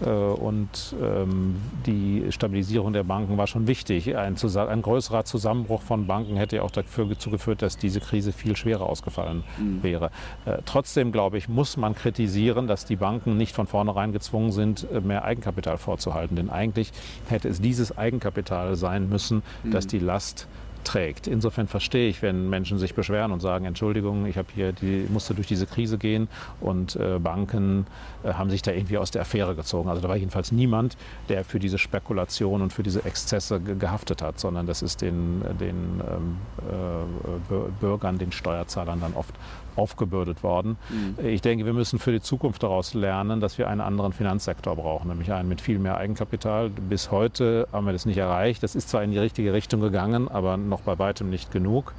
[0.00, 4.16] äh, und ähm, die Stabilisierung der Banken war schon wichtig.
[4.16, 8.56] Ein, ein, größerer Zusammenbruch von Banken hätte ja auch dazu geführt, dass diese Krise viel
[8.56, 9.82] schwerer ausgefallen mhm.
[9.82, 10.10] wäre.
[10.44, 14.86] Äh, trotzdem, glaube ich, muss man kritisieren, dass die Banken nicht von vornherein gezwungen sind,
[14.90, 16.36] äh, mehr Eigenkapital vorzuhalten.
[16.36, 16.92] Denn eigentlich
[17.28, 19.70] hätte es dieses Eigenkapital sein müssen, mhm.
[19.70, 20.48] das die Last
[20.84, 21.26] trägt.
[21.26, 25.34] Insofern verstehe ich, wenn Menschen sich beschweren und sagen, Entschuldigung, ich habe hier die, musste
[25.34, 26.28] durch diese Krise gehen
[26.60, 27.86] und äh, Banken
[28.22, 29.88] äh, haben sich da irgendwie aus der Affäre gezogen.
[29.88, 30.96] Also da war jedenfalls niemand,
[31.28, 35.42] der für diese Spekulation und für diese Exzesse ge gehaftet hat, sondern das ist den,
[35.60, 39.34] den ähm, äh, Bürgern, den Steuerzahlern dann oft
[39.78, 40.76] aufgebürdet worden.
[40.90, 41.24] Mhm.
[41.24, 45.08] Ich denke, wir müssen für die Zukunft daraus lernen, dass wir einen anderen Finanzsektor brauchen,
[45.08, 46.68] nämlich einen mit viel mehr Eigenkapital.
[46.68, 48.62] Bis heute haben wir das nicht erreicht.
[48.62, 51.94] Das ist zwar in die richtige Richtung gegangen, aber noch bei weitem nicht genug.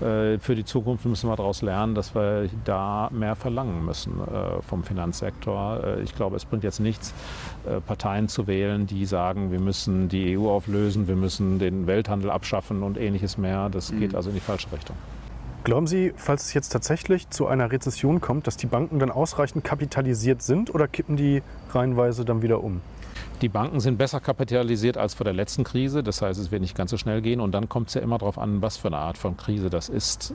[0.00, 4.62] Äh, für die Zukunft müssen wir daraus lernen, dass wir da mehr verlangen müssen äh,
[4.62, 5.82] vom Finanzsektor.
[5.82, 7.14] Äh, ich glaube, es bringt jetzt nichts,
[7.86, 12.82] Parteien zu wählen, die sagen, wir müssen die EU auflösen, wir müssen den Welthandel abschaffen
[12.82, 13.68] und ähnliches mehr.
[13.68, 14.16] Das geht mhm.
[14.16, 14.96] also in die falsche Richtung.
[15.64, 19.64] Glauben Sie, falls es jetzt tatsächlich zu einer Rezession kommt, dass die Banken dann ausreichend
[19.64, 22.80] kapitalisiert sind oder kippen die reihenweise dann wieder um?
[23.40, 26.02] Die Banken sind besser kapitalisiert als vor der letzten Krise.
[26.02, 27.40] Das heißt, es wird nicht ganz so schnell gehen.
[27.40, 29.88] Und dann kommt es ja immer darauf an, was für eine Art von Krise das
[29.88, 30.32] ist.
[30.32, 30.34] Äh,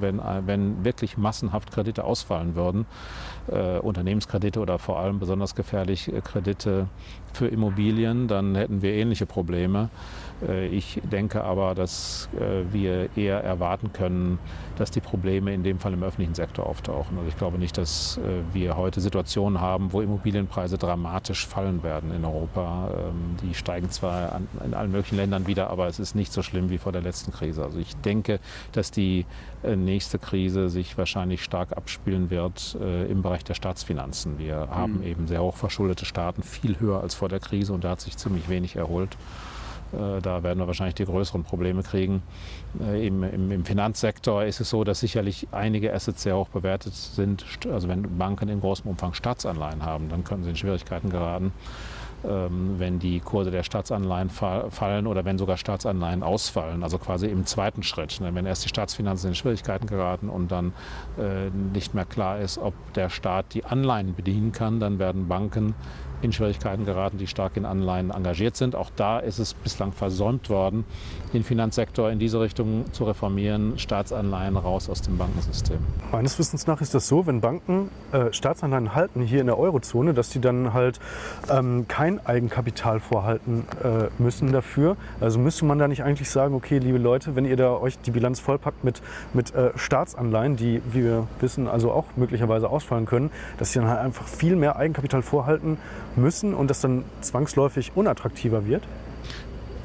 [0.00, 2.86] wenn, äh, wenn wirklich massenhaft Kredite ausfallen würden,
[3.48, 6.86] äh, Unternehmenskredite oder vor allem besonders gefährlich Kredite
[7.32, 9.90] für Immobilien, dann hätten wir ähnliche Probleme.
[10.70, 12.28] Ich denke aber, dass
[12.70, 14.38] wir eher erwarten können,
[14.76, 17.16] dass die Probleme in dem Fall im öffentlichen Sektor auftauchen.
[17.16, 18.20] Also ich glaube nicht, dass
[18.52, 22.90] wir heute Situationen haben, wo Immobilienpreise dramatisch fallen werden in Europa.
[22.90, 26.70] Ähm, die steigen zwar in allen möglichen Ländern wieder, aber es ist nicht so schlimm
[26.70, 27.64] wie vor der letzten Krise.
[27.64, 28.40] Also ich denke,
[28.72, 29.26] dass die
[29.62, 34.38] äh, nächste Krise sich wahrscheinlich stark abspielen wird äh, im Bereich der Staatsfinanzen.
[34.38, 37.90] Wir haben eben sehr hoch verschuldete Staaten, viel höher als vor der Krise und da
[37.90, 39.16] hat sich ziemlich wenig erholt.
[39.96, 42.22] Äh, da werden wir wahrscheinlich die größeren Probleme kriegen.
[42.80, 46.94] Äh, Im, im, Im, Finanzsektor ist es so, dass sicherlich einige Assets sehr hoch bewertet
[46.94, 47.44] sind.
[47.70, 51.52] Also wenn Banken in großem Umfang Staatsanleihen haben, dann können sie in Schwierigkeiten geraten.
[52.24, 57.44] Ähm, wenn die Kurse der Staatsanleihen fallen oder wenn sogar Staatsanleihen ausfallen, also quasi im
[57.44, 58.20] zweiten Schritt.
[58.20, 58.34] Ne?
[58.34, 60.72] Wenn erst die Staatsfinanzen in Schwierigkeiten geraten und dann
[61.18, 65.74] äh, nicht mehr klar ist, ob der Staat die Anleihen bedienen kann, dann werden Banken
[66.22, 68.74] in Schwierigkeiten geraten, die stark in Anleihen engagiert sind.
[68.74, 70.84] Auch da ist es bislang versäumt worden,
[71.32, 75.78] den Finanzsektor in diese Richtung zu reformieren, Staatsanleihen raus aus dem Bankensystem.
[76.12, 80.14] Meines Wissens nach ist das so, wenn Banken äh, Staatsanleihen halten hier in der Eurozone,
[80.14, 81.00] dass die dann halt
[81.50, 84.96] ähm, kein Eigenkapital vorhalten äh, müssen dafür.
[85.20, 88.10] Also müsste man da nicht eigentlich sagen, okay, liebe Leute, wenn ihr da euch die
[88.10, 93.30] Bilanz vollpackt mit, mit äh, Staatsanleihen, die, wie wir wissen, also auch möglicherweise ausfallen können,
[93.58, 95.78] dass sie dann halt einfach viel mehr Eigenkapital vorhalten
[96.14, 98.82] müssen und das dann zwangsläufig unattraktiver wird?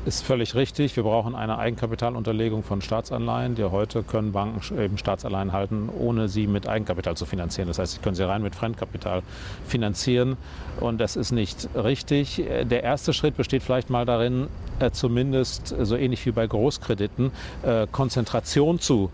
[0.04, 0.96] Ist völlig richtig.
[0.96, 3.54] Wir brauchen eine Eigenkapitalunterlegung von Staatsanleihen.
[3.54, 7.68] Die heute können Banken eben Staatsanleihen halten, ohne sie mit Eigenkapital zu finanzieren.
[7.68, 9.22] Das heißt, sie können sie rein mit Fremdkapital
[9.68, 10.38] finanzieren.
[10.80, 12.44] Und das ist nicht richtig.
[12.64, 14.48] Der erste Schritt besteht vielleicht mal darin,
[14.80, 19.12] äh, zumindest so ähnlich wie bei Großkrediten, äh, Konzentration zu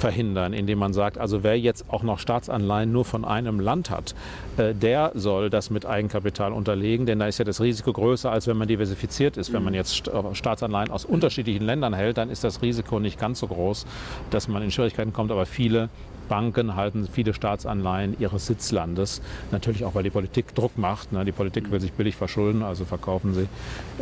[0.00, 4.14] verhindern, indem man sagt, also wer jetzt auch noch Staatsanleihen nur von einem Land hat,
[4.56, 8.46] äh, der soll das mit Eigenkapital unterlegen, denn da ist ja das Risiko größer, als
[8.46, 9.52] wenn man diversifiziert ist.
[9.52, 13.40] Wenn man jetzt äh, Staatsanleihen aus unterschiedlichen Ländern hält, dann ist das Risiko nicht ganz
[13.40, 13.86] so groß,
[14.30, 15.88] dass man in Schwierigkeiten kommt, aber viele
[16.30, 19.20] Banken halten viele Staatsanleihen ihres Sitzlandes.
[19.50, 21.12] Natürlich auch, weil die Politik Druck macht.
[21.12, 21.24] Ne?
[21.24, 23.48] Die Politik will sich billig verschulden, also verkaufen sie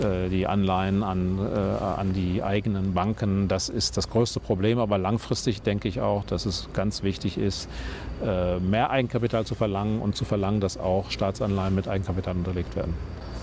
[0.01, 3.49] äh, die Anleihen an, äh, an die eigenen Banken.
[3.49, 4.79] Das ist das größte Problem.
[4.79, 7.67] Aber langfristig denke ich auch, dass es ganz wichtig ist,
[8.23, 12.95] äh, mehr Eigenkapital zu verlangen und zu verlangen, dass auch Staatsanleihen mit Eigenkapital unterlegt werden.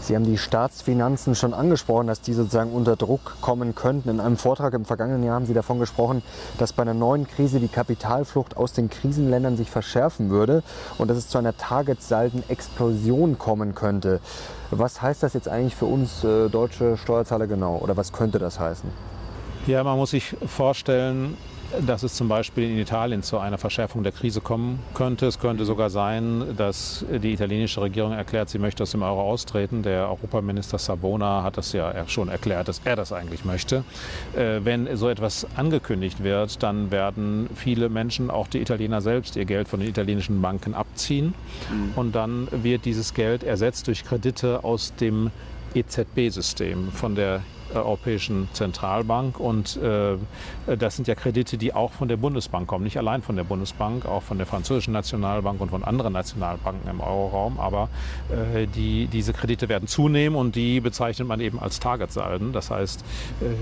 [0.05, 4.09] Sie haben die Staatsfinanzen schon angesprochen, dass die sozusagen unter Druck kommen könnten.
[4.09, 6.21] In einem Vortrag im vergangenen Jahr haben Sie davon gesprochen,
[6.59, 10.61] dass bei einer neuen Krise die Kapitalflucht aus den Krisenländern sich verschärfen würde
[10.99, 14.19] und dass es zu einer Targetsalden-Explosion kommen könnte.
[14.69, 18.59] Was heißt das jetzt eigentlich für uns äh, deutsche Steuerzahler genau oder was könnte das
[18.59, 18.87] heißen?
[19.65, 21.35] Ja, man muss sich vorstellen,
[21.85, 25.25] dass es zum Beispiel in Italien zu einer Verschärfung der Krise kommen könnte.
[25.27, 29.83] Es könnte sogar sein, dass die italienische Regierung erklärt, sie möchte aus dem Euro austreten.
[29.83, 33.83] Der Europaminister Savona hat das ja schon erklärt, dass er das eigentlich möchte.
[34.35, 39.45] Äh, wenn so etwas angekündigt wird, dann werden viele Menschen, auch die Italiener selbst, ihr
[39.45, 41.33] Geld von den italienischen Banken abziehen.
[41.71, 41.93] Mhm.
[41.95, 45.31] Und dann wird dieses Geld ersetzt durch Kredite aus dem
[45.73, 47.41] EZB-System von der
[47.83, 49.39] Europäischen Zentralbank.
[49.39, 50.15] Und äh,
[50.77, 52.83] das sind ja Kredite, die auch von der Bundesbank kommen.
[52.83, 57.01] Nicht allein von der Bundesbank, auch von der französischen Nationalbank und von anderen Nationalbanken im
[57.01, 57.59] Euroraum.
[57.59, 57.89] Aber
[58.29, 62.53] äh, die, diese Kredite werden zunehmen und die bezeichnet man eben als Targetsalden.
[62.53, 63.03] Das heißt,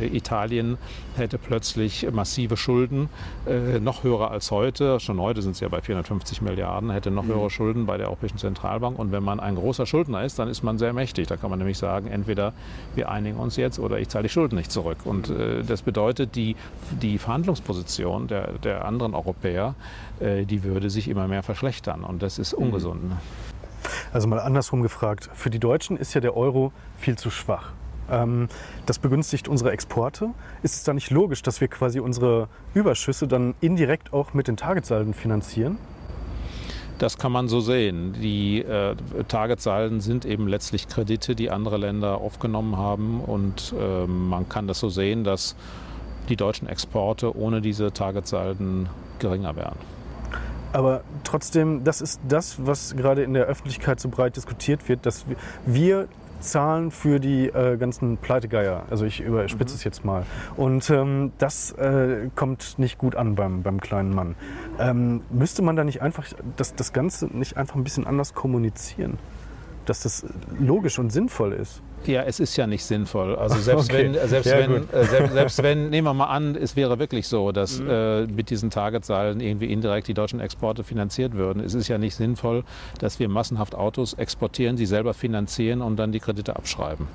[0.02, 0.78] äh, Italien
[1.16, 3.10] hätte plötzlich massive Schulden,
[3.46, 5.00] äh, noch höher als heute.
[5.00, 7.30] Schon heute sind sie ja bei 450 Milliarden, hätte noch mhm.
[7.30, 8.98] höhere Schulden bei der Europäischen Zentralbank.
[8.98, 11.28] Und wenn man ein großer Schuldner ist, dann ist man sehr mächtig.
[11.28, 12.54] Da kann man nämlich sagen, entweder
[12.96, 15.00] wir einigen uns jetzt oder ich zahle die Schulden nicht zurück.
[15.06, 16.56] Und äh, das bedeutet, die,
[17.02, 19.76] die Verhandlungsposition der, der anderen Europäer,
[20.20, 22.04] äh, die würde sich immer mehr verschlechtern.
[22.04, 22.66] Und das ist mhm.
[22.66, 23.10] ungesund.
[23.10, 23.18] Ne?
[24.12, 25.30] Also mal andersrum gefragt.
[25.34, 27.72] Für die Deutschen ist ja der Euro viel zu schwach.
[28.10, 28.50] Ähm,
[28.86, 30.30] das begünstigt unsere Exporte.
[30.62, 34.58] Ist es da nicht logisch, dass wir quasi unsere Überschüsse dann indirekt auch mit den
[34.58, 35.78] Targetsalden finanzieren?
[37.00, 38.14] Das kann man so sehen.
[38.22, 38.96] Die äh,
[39.28, 43.20] Targetsalden sind eben letztlich Kredite, die andere Länder aufgenommen haben.
[43.20, 45.56] Und äh, man kann das so sehen, dass
[46.30, 48.88] die deutschen Exporte ohne diese Targetsalden
[49.20, 49.76] geringer wären.
[50.72, 55.26] Aber trotzdem, das ist das, was gerade in der Öffentlichkeit so breit diskutiert wird, dass
[55.66, 56.08] wir
[56.44, 58.84] zahlen für die äh, ganzen Pleitegeier.
[58.90, 59.78] Also ich überspitze mhm.
[59.78, 60.26] es jetzt mal.
[60.56, 64.36] Und ähm, das äh, kommt nicht gut an beim, beim kleinen Mann.
[64.80, 66.26] Ähm, müsste man da nicht einfach
[66.58, 69.18] das, das Ganze nicht einfach ein bisschen anders kommunizieren?
[69.86, 70.26] Dass das
[70.60, 71.82] logisch und sinnvoll ist?
[72.06, 73.36] Ja, es ist ja nicht sinnvoll.
[73.36, 74.14] Also selbst okay.
[74.14, 77.28] wenn, selbst, ja, wenn äh, selbst, selbst, wenn, nehmen wir mal an, es wäre wirklich
[77.28, 77.90] so, dass mhm.
[77.90, 81.64] äh, mit diesen Targetzahlen irgendwie indirekt die deutschen Exporte finanziert würden.
[81.64, 82.64] Es ist ja nicht sinnvoll,
[83.00, 87.08] dass wir massenhaft Autos exportieren, sie selber finanzieren und dann die Kredite abschreiben.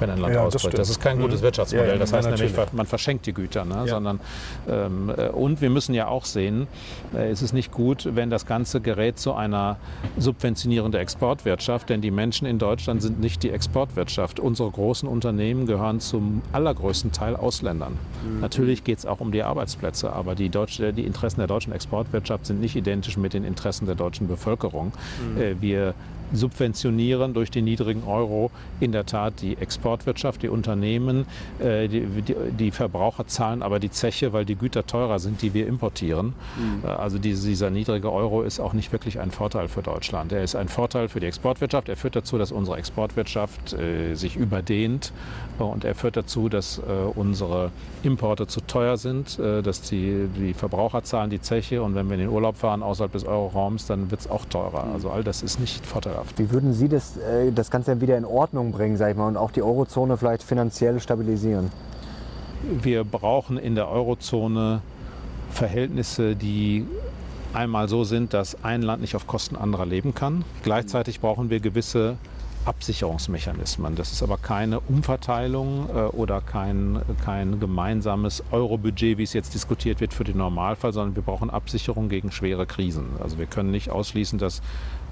[0.00, 0.60] Wenn ein Land Ja, das austritt.
[0.72, 0.78] stimmt.
[0.78, 1.44] Das, ist kein gutes Mhm.
[1.44, 1.88] Wirtschaftsmodell.
[1.90, 2.72] Ja, das heißt nämlich, natürlich.
[2.72, 3.64] man verschenkt die Güter.
[3.64, 3.74] Ne?
[3.74, 3.86] Ja.
[3.86, 4.20] Sondern,
[4.68, 6.66] ähm, äh, und wir müssen ja auch sehen,
[7.14, 9.76] äh, es ist nicht gut, wenn das Ganze gerät zu einer
[10.18, 14.40] subventionierenden Exportwirtschaft, denn die Menschen in Deutschland sind nicht die Exportwirtschaft.
[14.40, 17.98] Unsere großen Unternehmen gehören zum allergrößten Teil Ausländern.
[18.40, 22.46] Natürlich geht es auch um die Arbeitsplätze, aber die, deutsche, die Interessen der deutschen Exportwirtschaft
[22.46, 24.92] sind nicht identisch mit den Interessen der deutschen Bevölkerung.
[25.38, 25.94] Äh, wir
[26.32, 31.26] subventionieren durch den niedrigen Euro in der Tat die Exportwirtschaft, die Unternehmen,
[31.58, 35.54] äh, die, die, die Verbraucher zahlen aber die Zeche, weil die Güter teurer sind, die
[35.54, 36.34] wir importieren.
[36.84, 40.32] Äh, Also diese, dieser niedrige Euro ist auch nicht wirklich ein Vorteil für Deutschland.
[40.32, 41.88] Er ist ein Vorteil für die Exportwirtschaft.
[41.88, 45.12] Er führt dazu, dass unsere Exportwirtschaft äh, sich überdehnt
[45.58, 46.82] und er führt dazu, dass äh,
[47.14, 47.70] unsere
[48.02, 52.20] Importe zu teuer sind, dass die, die Verbraucher zahlen die Zeche und wenn wir in
[52.20, 54.84] den Urlaub fahren außerhalb des Euroraums, dann wird es auch teurer.
[54.92, 56.38] Also all das ist nicht vorteilhaft.
[56.38, 59.36] Wie würden Sie das, äh, das Ganze wieder in Ordnung bringen, sag ich mal, und
[59.36, 61.70] auch die Eurozone vielleicht finanziell stabilisieren?
[62.82, 64.80] Wir brauchen in der Eurozone
[65.50, 66.86] Verhältnisse, die
[67.52, 70.44] einmal so sind, dass ein Land nicht auf Kosten anderer leben kann.
[70.62, 72.16] Gleichzeitig brauchen wir gewisse
[72.64, 73.94] Absicherungsmechanismen.
[73.94, 80.00] Das ist aber keine Umverteilung äh, oder kein, kein gemeinsames Euro-Budget, wie es jetzt diskutiert
[80.00, 83.04] wird für den Normalfall, sondern wir brauchen Absicherung gegen schwere Krisen.
[83.22, 84.62] Also wir können nicht ausschließen, dass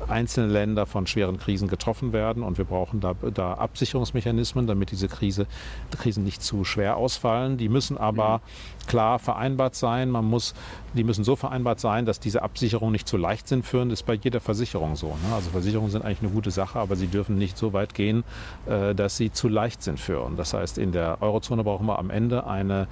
[0.08, 5.08] einzelne Länder von schweren Krisen getroffen werden und wir brauchen da, da Absicherungsmechanismen, damit diese
[5.08, 5.46] Krise,
[5.90, 7.56] Krisen nicht zu schwer ausfallen.
[7.56, 8.40] Die müssen aber
[8.86, 10.10] klar vereinbart sein.
[10.10, 10.54] Man muss,
[10.94, 13.88] die müssen so vereinbart sein, dass diese Absicherungen nicht zu leicht sind führen.
[13.88, 15.08] Das ist bei jeder Versicherung so.
[15.08, 15.34] Ne?
[15.34, 18.24] Also Versicherungen sind eigentlich eine gute Sache, aber sie dürfen nicht so weit gehen,
[18.66, 20.36] äh, dass sie zu leicht sind führen.
[20.36, 22.88] Das heißt, in der Eurozone brauchen wir am Ende eine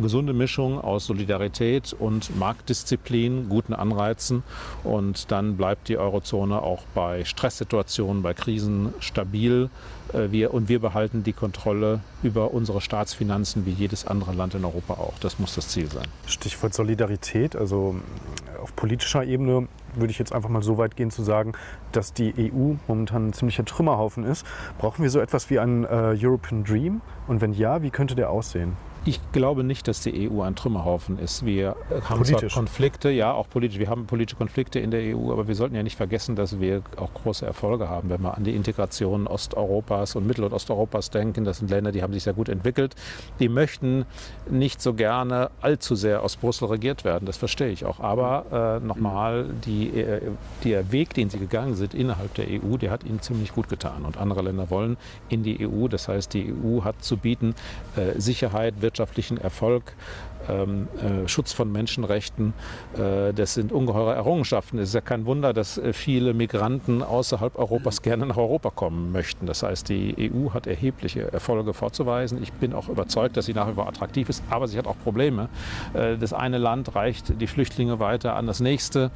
[0.00, 4.42] gesunde Mischung aus Solidarität und Marktdisziplin, guten Anreizen
[4.84, 9.70] und dann bleibt die Eurozone auch bei Stresssituationen, bei Krisen stabil.
[10.12, 14.64] Äh, Wir, und wir behalten die Kontrolle über unsere Staatsfinanzen wie jedes andere Land in
[14.64, 15.14] Europa auch.
[15.20, 16.06] Das muss das Ziel sein.
[16.26, 17.96] Stichwort Solidarität, also
[18.62, 21.52] auf politischer Ebene würde ich jetzt einfach mal so weit gehen zu sagen,
[21.92, 24.44] dass die EU momentan ein ziemlicher Trümmerhaufen ist.
[24.78, 27.00] Brauchen wir so etwas wie einen äh, European Dream?
[27.26, 28.76] Und wenn ja, wie könnte der aussehen?
[29.04, 31.46] Ich glaube nicht, dass die EU ein Trümmerhaufen ist.
[31.46, 31.76] Wir
[32.08, 32.52] haben Politisch.
[32.52, 33.78] zwar Konflikte, ja, auch politisch.
[33.78, 36.82] Wir haben politische Konflikte in der EU, aber wir sollten ja nicht vergessen, dass wir
[36.96, 41.44] auch große Erfolge haben, wenn wir an die Integration Osteuropas und Mittel- und Osteuropas denken.
[41.44, 42.94] Das sind Länder, die haben sich sehr gut entwickelt.
[43.40, 44.04] Die möchten
[44.50, 47.26] nicht so gerne allzu sehr aus Brüssel regiert werden.
[47.26, 48.00] Das verstehe ich auch.
[48.00, 50.20] Aber äh, nochmal, die, äh,
[50.64, 54.04] der Weg, den sie gegangen sind innerhalb der EU, der hat ihnen ziemlich gut getan.
[54.04, 54.96] Und andere Länder wollen
[55.28, 55.88] in die EU.
[55.88, 57.54] Das heißt, die EU hat zu bieten
[57.96, 59.92] äh, Sicherheit, wirtschaftlichen Erfolg,
[60.48, 62.54] ähm, äh, Schutz von Menschenrechten.
[62.96, 64.78] Äh, das sind ungeheure Errungenschaften.
[64.78, 69.12] Es ist ja kein Wunder, dass äh, viele Migranten außerhalb Europas gerne nach Europa kommen
[69.12, 69.46] möchten.
[69.46, 72.42] Das heißt, die EU hat erhebliche Erfolge vorzuweisen.
[72.42, 74.98] Ich bin auch überzeugt, dass sie nach wie vor attraktiv ist, aber sie hat auch
[75.02, 75.48] Probleme.
[75.94, 79.10] Äh, das eine Land reicht die Flüchtlinge weiter an das nächste.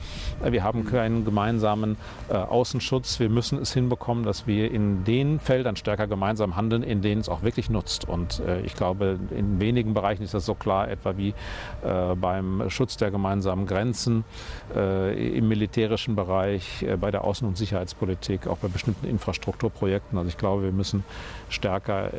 [0.45, 1.97] Äh, Wir haben keinen gemeinsamen
[2.29, 3.21] Außenschutz.
[3.21, 7.29] Wir müssen es hinbekommen, dass wir in den Feldern stärker gemeinsam handeln, in denen es
[7.29, 8.09] auch wirklich nutzt.
[8.09, 12.97] Und ich glaube, in wenigen Bereichen ist das so klar, etwa wie äh, beim Schutz
[12.97, 14.25] der gemeinsamen Grenzen,
[14.75, 20.19] äh, im militärischen Bereich, äh, bei der Außen- und Sicherheitspolitik, auch bei bestimmten Infrastrukturprojekten.
[20.19, 21.05] Also ich glaube, wir müssen
[21.49, 22.11] stärker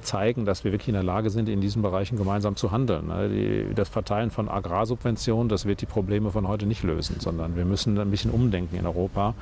[0.00, 3.08] zeigen, dass wir wirklich in der Lage sind, in diesen Bereichen gemeinsam zu handeln.
[3.08, 3.74] Ne?
[3.74, 7.98] Das Verteilen von Agrarsubventionen, das wird die Probleme von heute nicht lösen, sondern wir müssen
[7.98, 9.34] ein bisschen umdenken in Europa.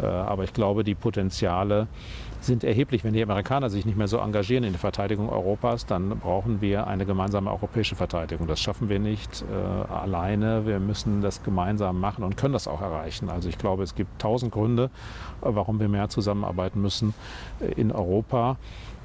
[0.00, 1.86] Aber ich glaube, die Potenziale
[2.40, 3.04] sind erheblich.
[3.04, 6.86] Wenn die Amerikaner sich nicht mehr so engagieren in der Verteidigung Europas, dann brauchen wir
[6.86, 8.46] eine gemeinsame europäische Verteidigung.
[8.46, 10.66] Das schaffen wir nicht äh, alleine.
[10.66, 13.28] Wir müssen das gemeinsam machen und können das auch erreichen.
[13.30, 14.84] Also ich glaube, es gibt tausend Gründe,
[15.42, 17.14] äh, warum wir mehr zusammenarbeiten müssen
[17.60, 18.56] äh, in Europa.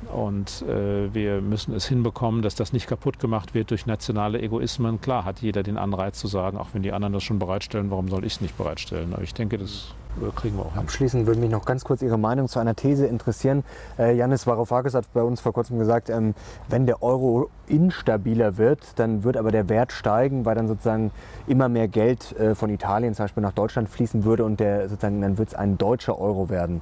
[0.08, 5.02] Und äh, wir müssen es hinbekommen, dass das nicht kaputt gemacht wird durch nationale Egoismen.
[5.02, 8.08] Klar hat jeder den Anreiz zu sagen, auch wenn die anderen das schon bereitstellen, warum
[8.10, 9.14] soll ich es nicht bereitstellen?
[9.14, 10.82] Aber ich denke, das äh, kriegen wir auch hin.
[10.82, 13.64] Abschließend würde mich noch ganz kurz Ihre Meinung zu einer These interessieren.
[13.98, 16.34] Äh, Janis Varoufakis hat bei uns vor kurzem gesagt, ähm,
[16.68, 21.12] wenn der Euro instabiler wird, dann wird aber der Wert steigen, weil dann sozusagen
[21.48, 25.22] immer mehr Geld äh, von Italien zum Beispiel nach Deutschland fließen würde und der, sozusagen,
[25.22, 26.82] dann wird es ein deutscher Euro werden.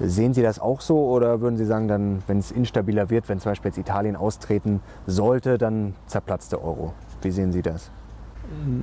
[0.00, 3.40] Sehen Sie das auch so oder würden Sie sagen, dann, wenn es instabiler wird, wenn
[3.40, 6.94] zum Beispiel jetzt Italien austreten sollte, dann zerplatzt der Euro?
[7.22, 7.90] Wie sehen Sie das?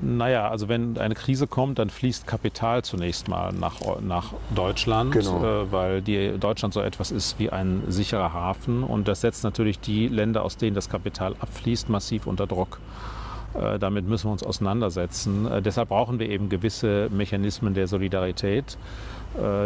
[0.01, 5.43] Naja, also wenn eine Krise kommt, dann fließt Kapital zunächst mal nach, nach Deutschland, Genau.
[5.43, 8.84] äh, weil die, Deutschland so etwas ist wie ein sicherer Hafen.
[8.84, 12.80] Und das setzt natürlich die Länder, aus denen das Kapital abfließt, massiv unter Druck.
[13.60, 15.49] Äh, damit müssen wir uns auseinandersetzen.
[15.49, 18.78] Äh, deshalb brauchen wir eben gewisse Mechanismen der Solidarität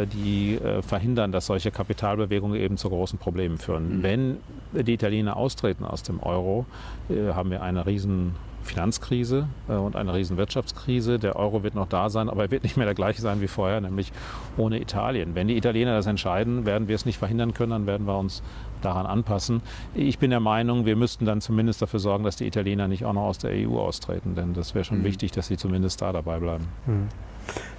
[0.06, 3.98] die äh, verhindern, dass solche Kapitalbewegungen eben zu großen Problemen führen.
[3.98, 4.04] Mhm.
[4.04, 4.38] Wenn
[4.74, 6.66] die Italiener austreten aus dem Euro,
[7.10, 11.18] äh, haben wir eine riesen Finanzkrise und eine riesen Wirtschaftskrise.
[11.18, 13.48] Der Euro wird noch da sein, aber er wird nicht mehr der gleiche sein wie
[13.48, 14.12] vorher, nämlich
[14.58, 15.34] ohne Italien.
[15.34, 18.44] Wenn die Italiener das entscheiden, werden wir es nicht verhindern können, dann werden wir uns
[18.82, 19.62] daran anpassen.
[19.96, 23.14] Ich bin der Meinung, wir müssten dann zumindest dafür sorgen, dass die Italiener nicht auch
[23.14, 25.06] noch aus der EU austreten, denn das wäre schon mhm.
[25.06, 26.68] wichtig, dass sie zumindest da dabei bleiben.
[26.86, 27.08] Mhm.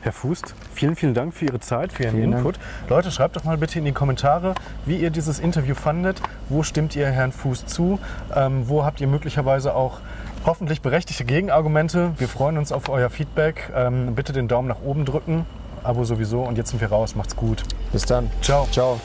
[0.02, 2.56] Herr Fußt, vielen, vielen Dank für Ihre Zeit, für Ihren vielen Input.
[2.56, 2.90] Dank.
[2.90, 4.54] Leute, schreibt doch mal bitte in die Kommentare,
[4.86, 6.20] wie ihr dieses Interview fandet.
[6.48, 7.98] Wo stimmt ihr Herrn Fußt zu?
[8.34, 10.00] Ähm, wo habt ihr möglicherweise auch
[10.46, 12.12] hoffentlich berechtigte Gegenargumente?
[12.18, 13.70] Wir freuen uns auf euer Feedback.
[13.74, 15.44] Ähm, bitte den Daumen nach oben drücken.
[15.82, 16.42] Abo sowieso.
[16.42, 17.14] Und jetzt sind wir raus.
[17.14, 17.62] Macht's gut.
[17.92, 18.30] Bis dann.
[18.42, 18.66] Ciao.
[18.70, 19.00] Ciao.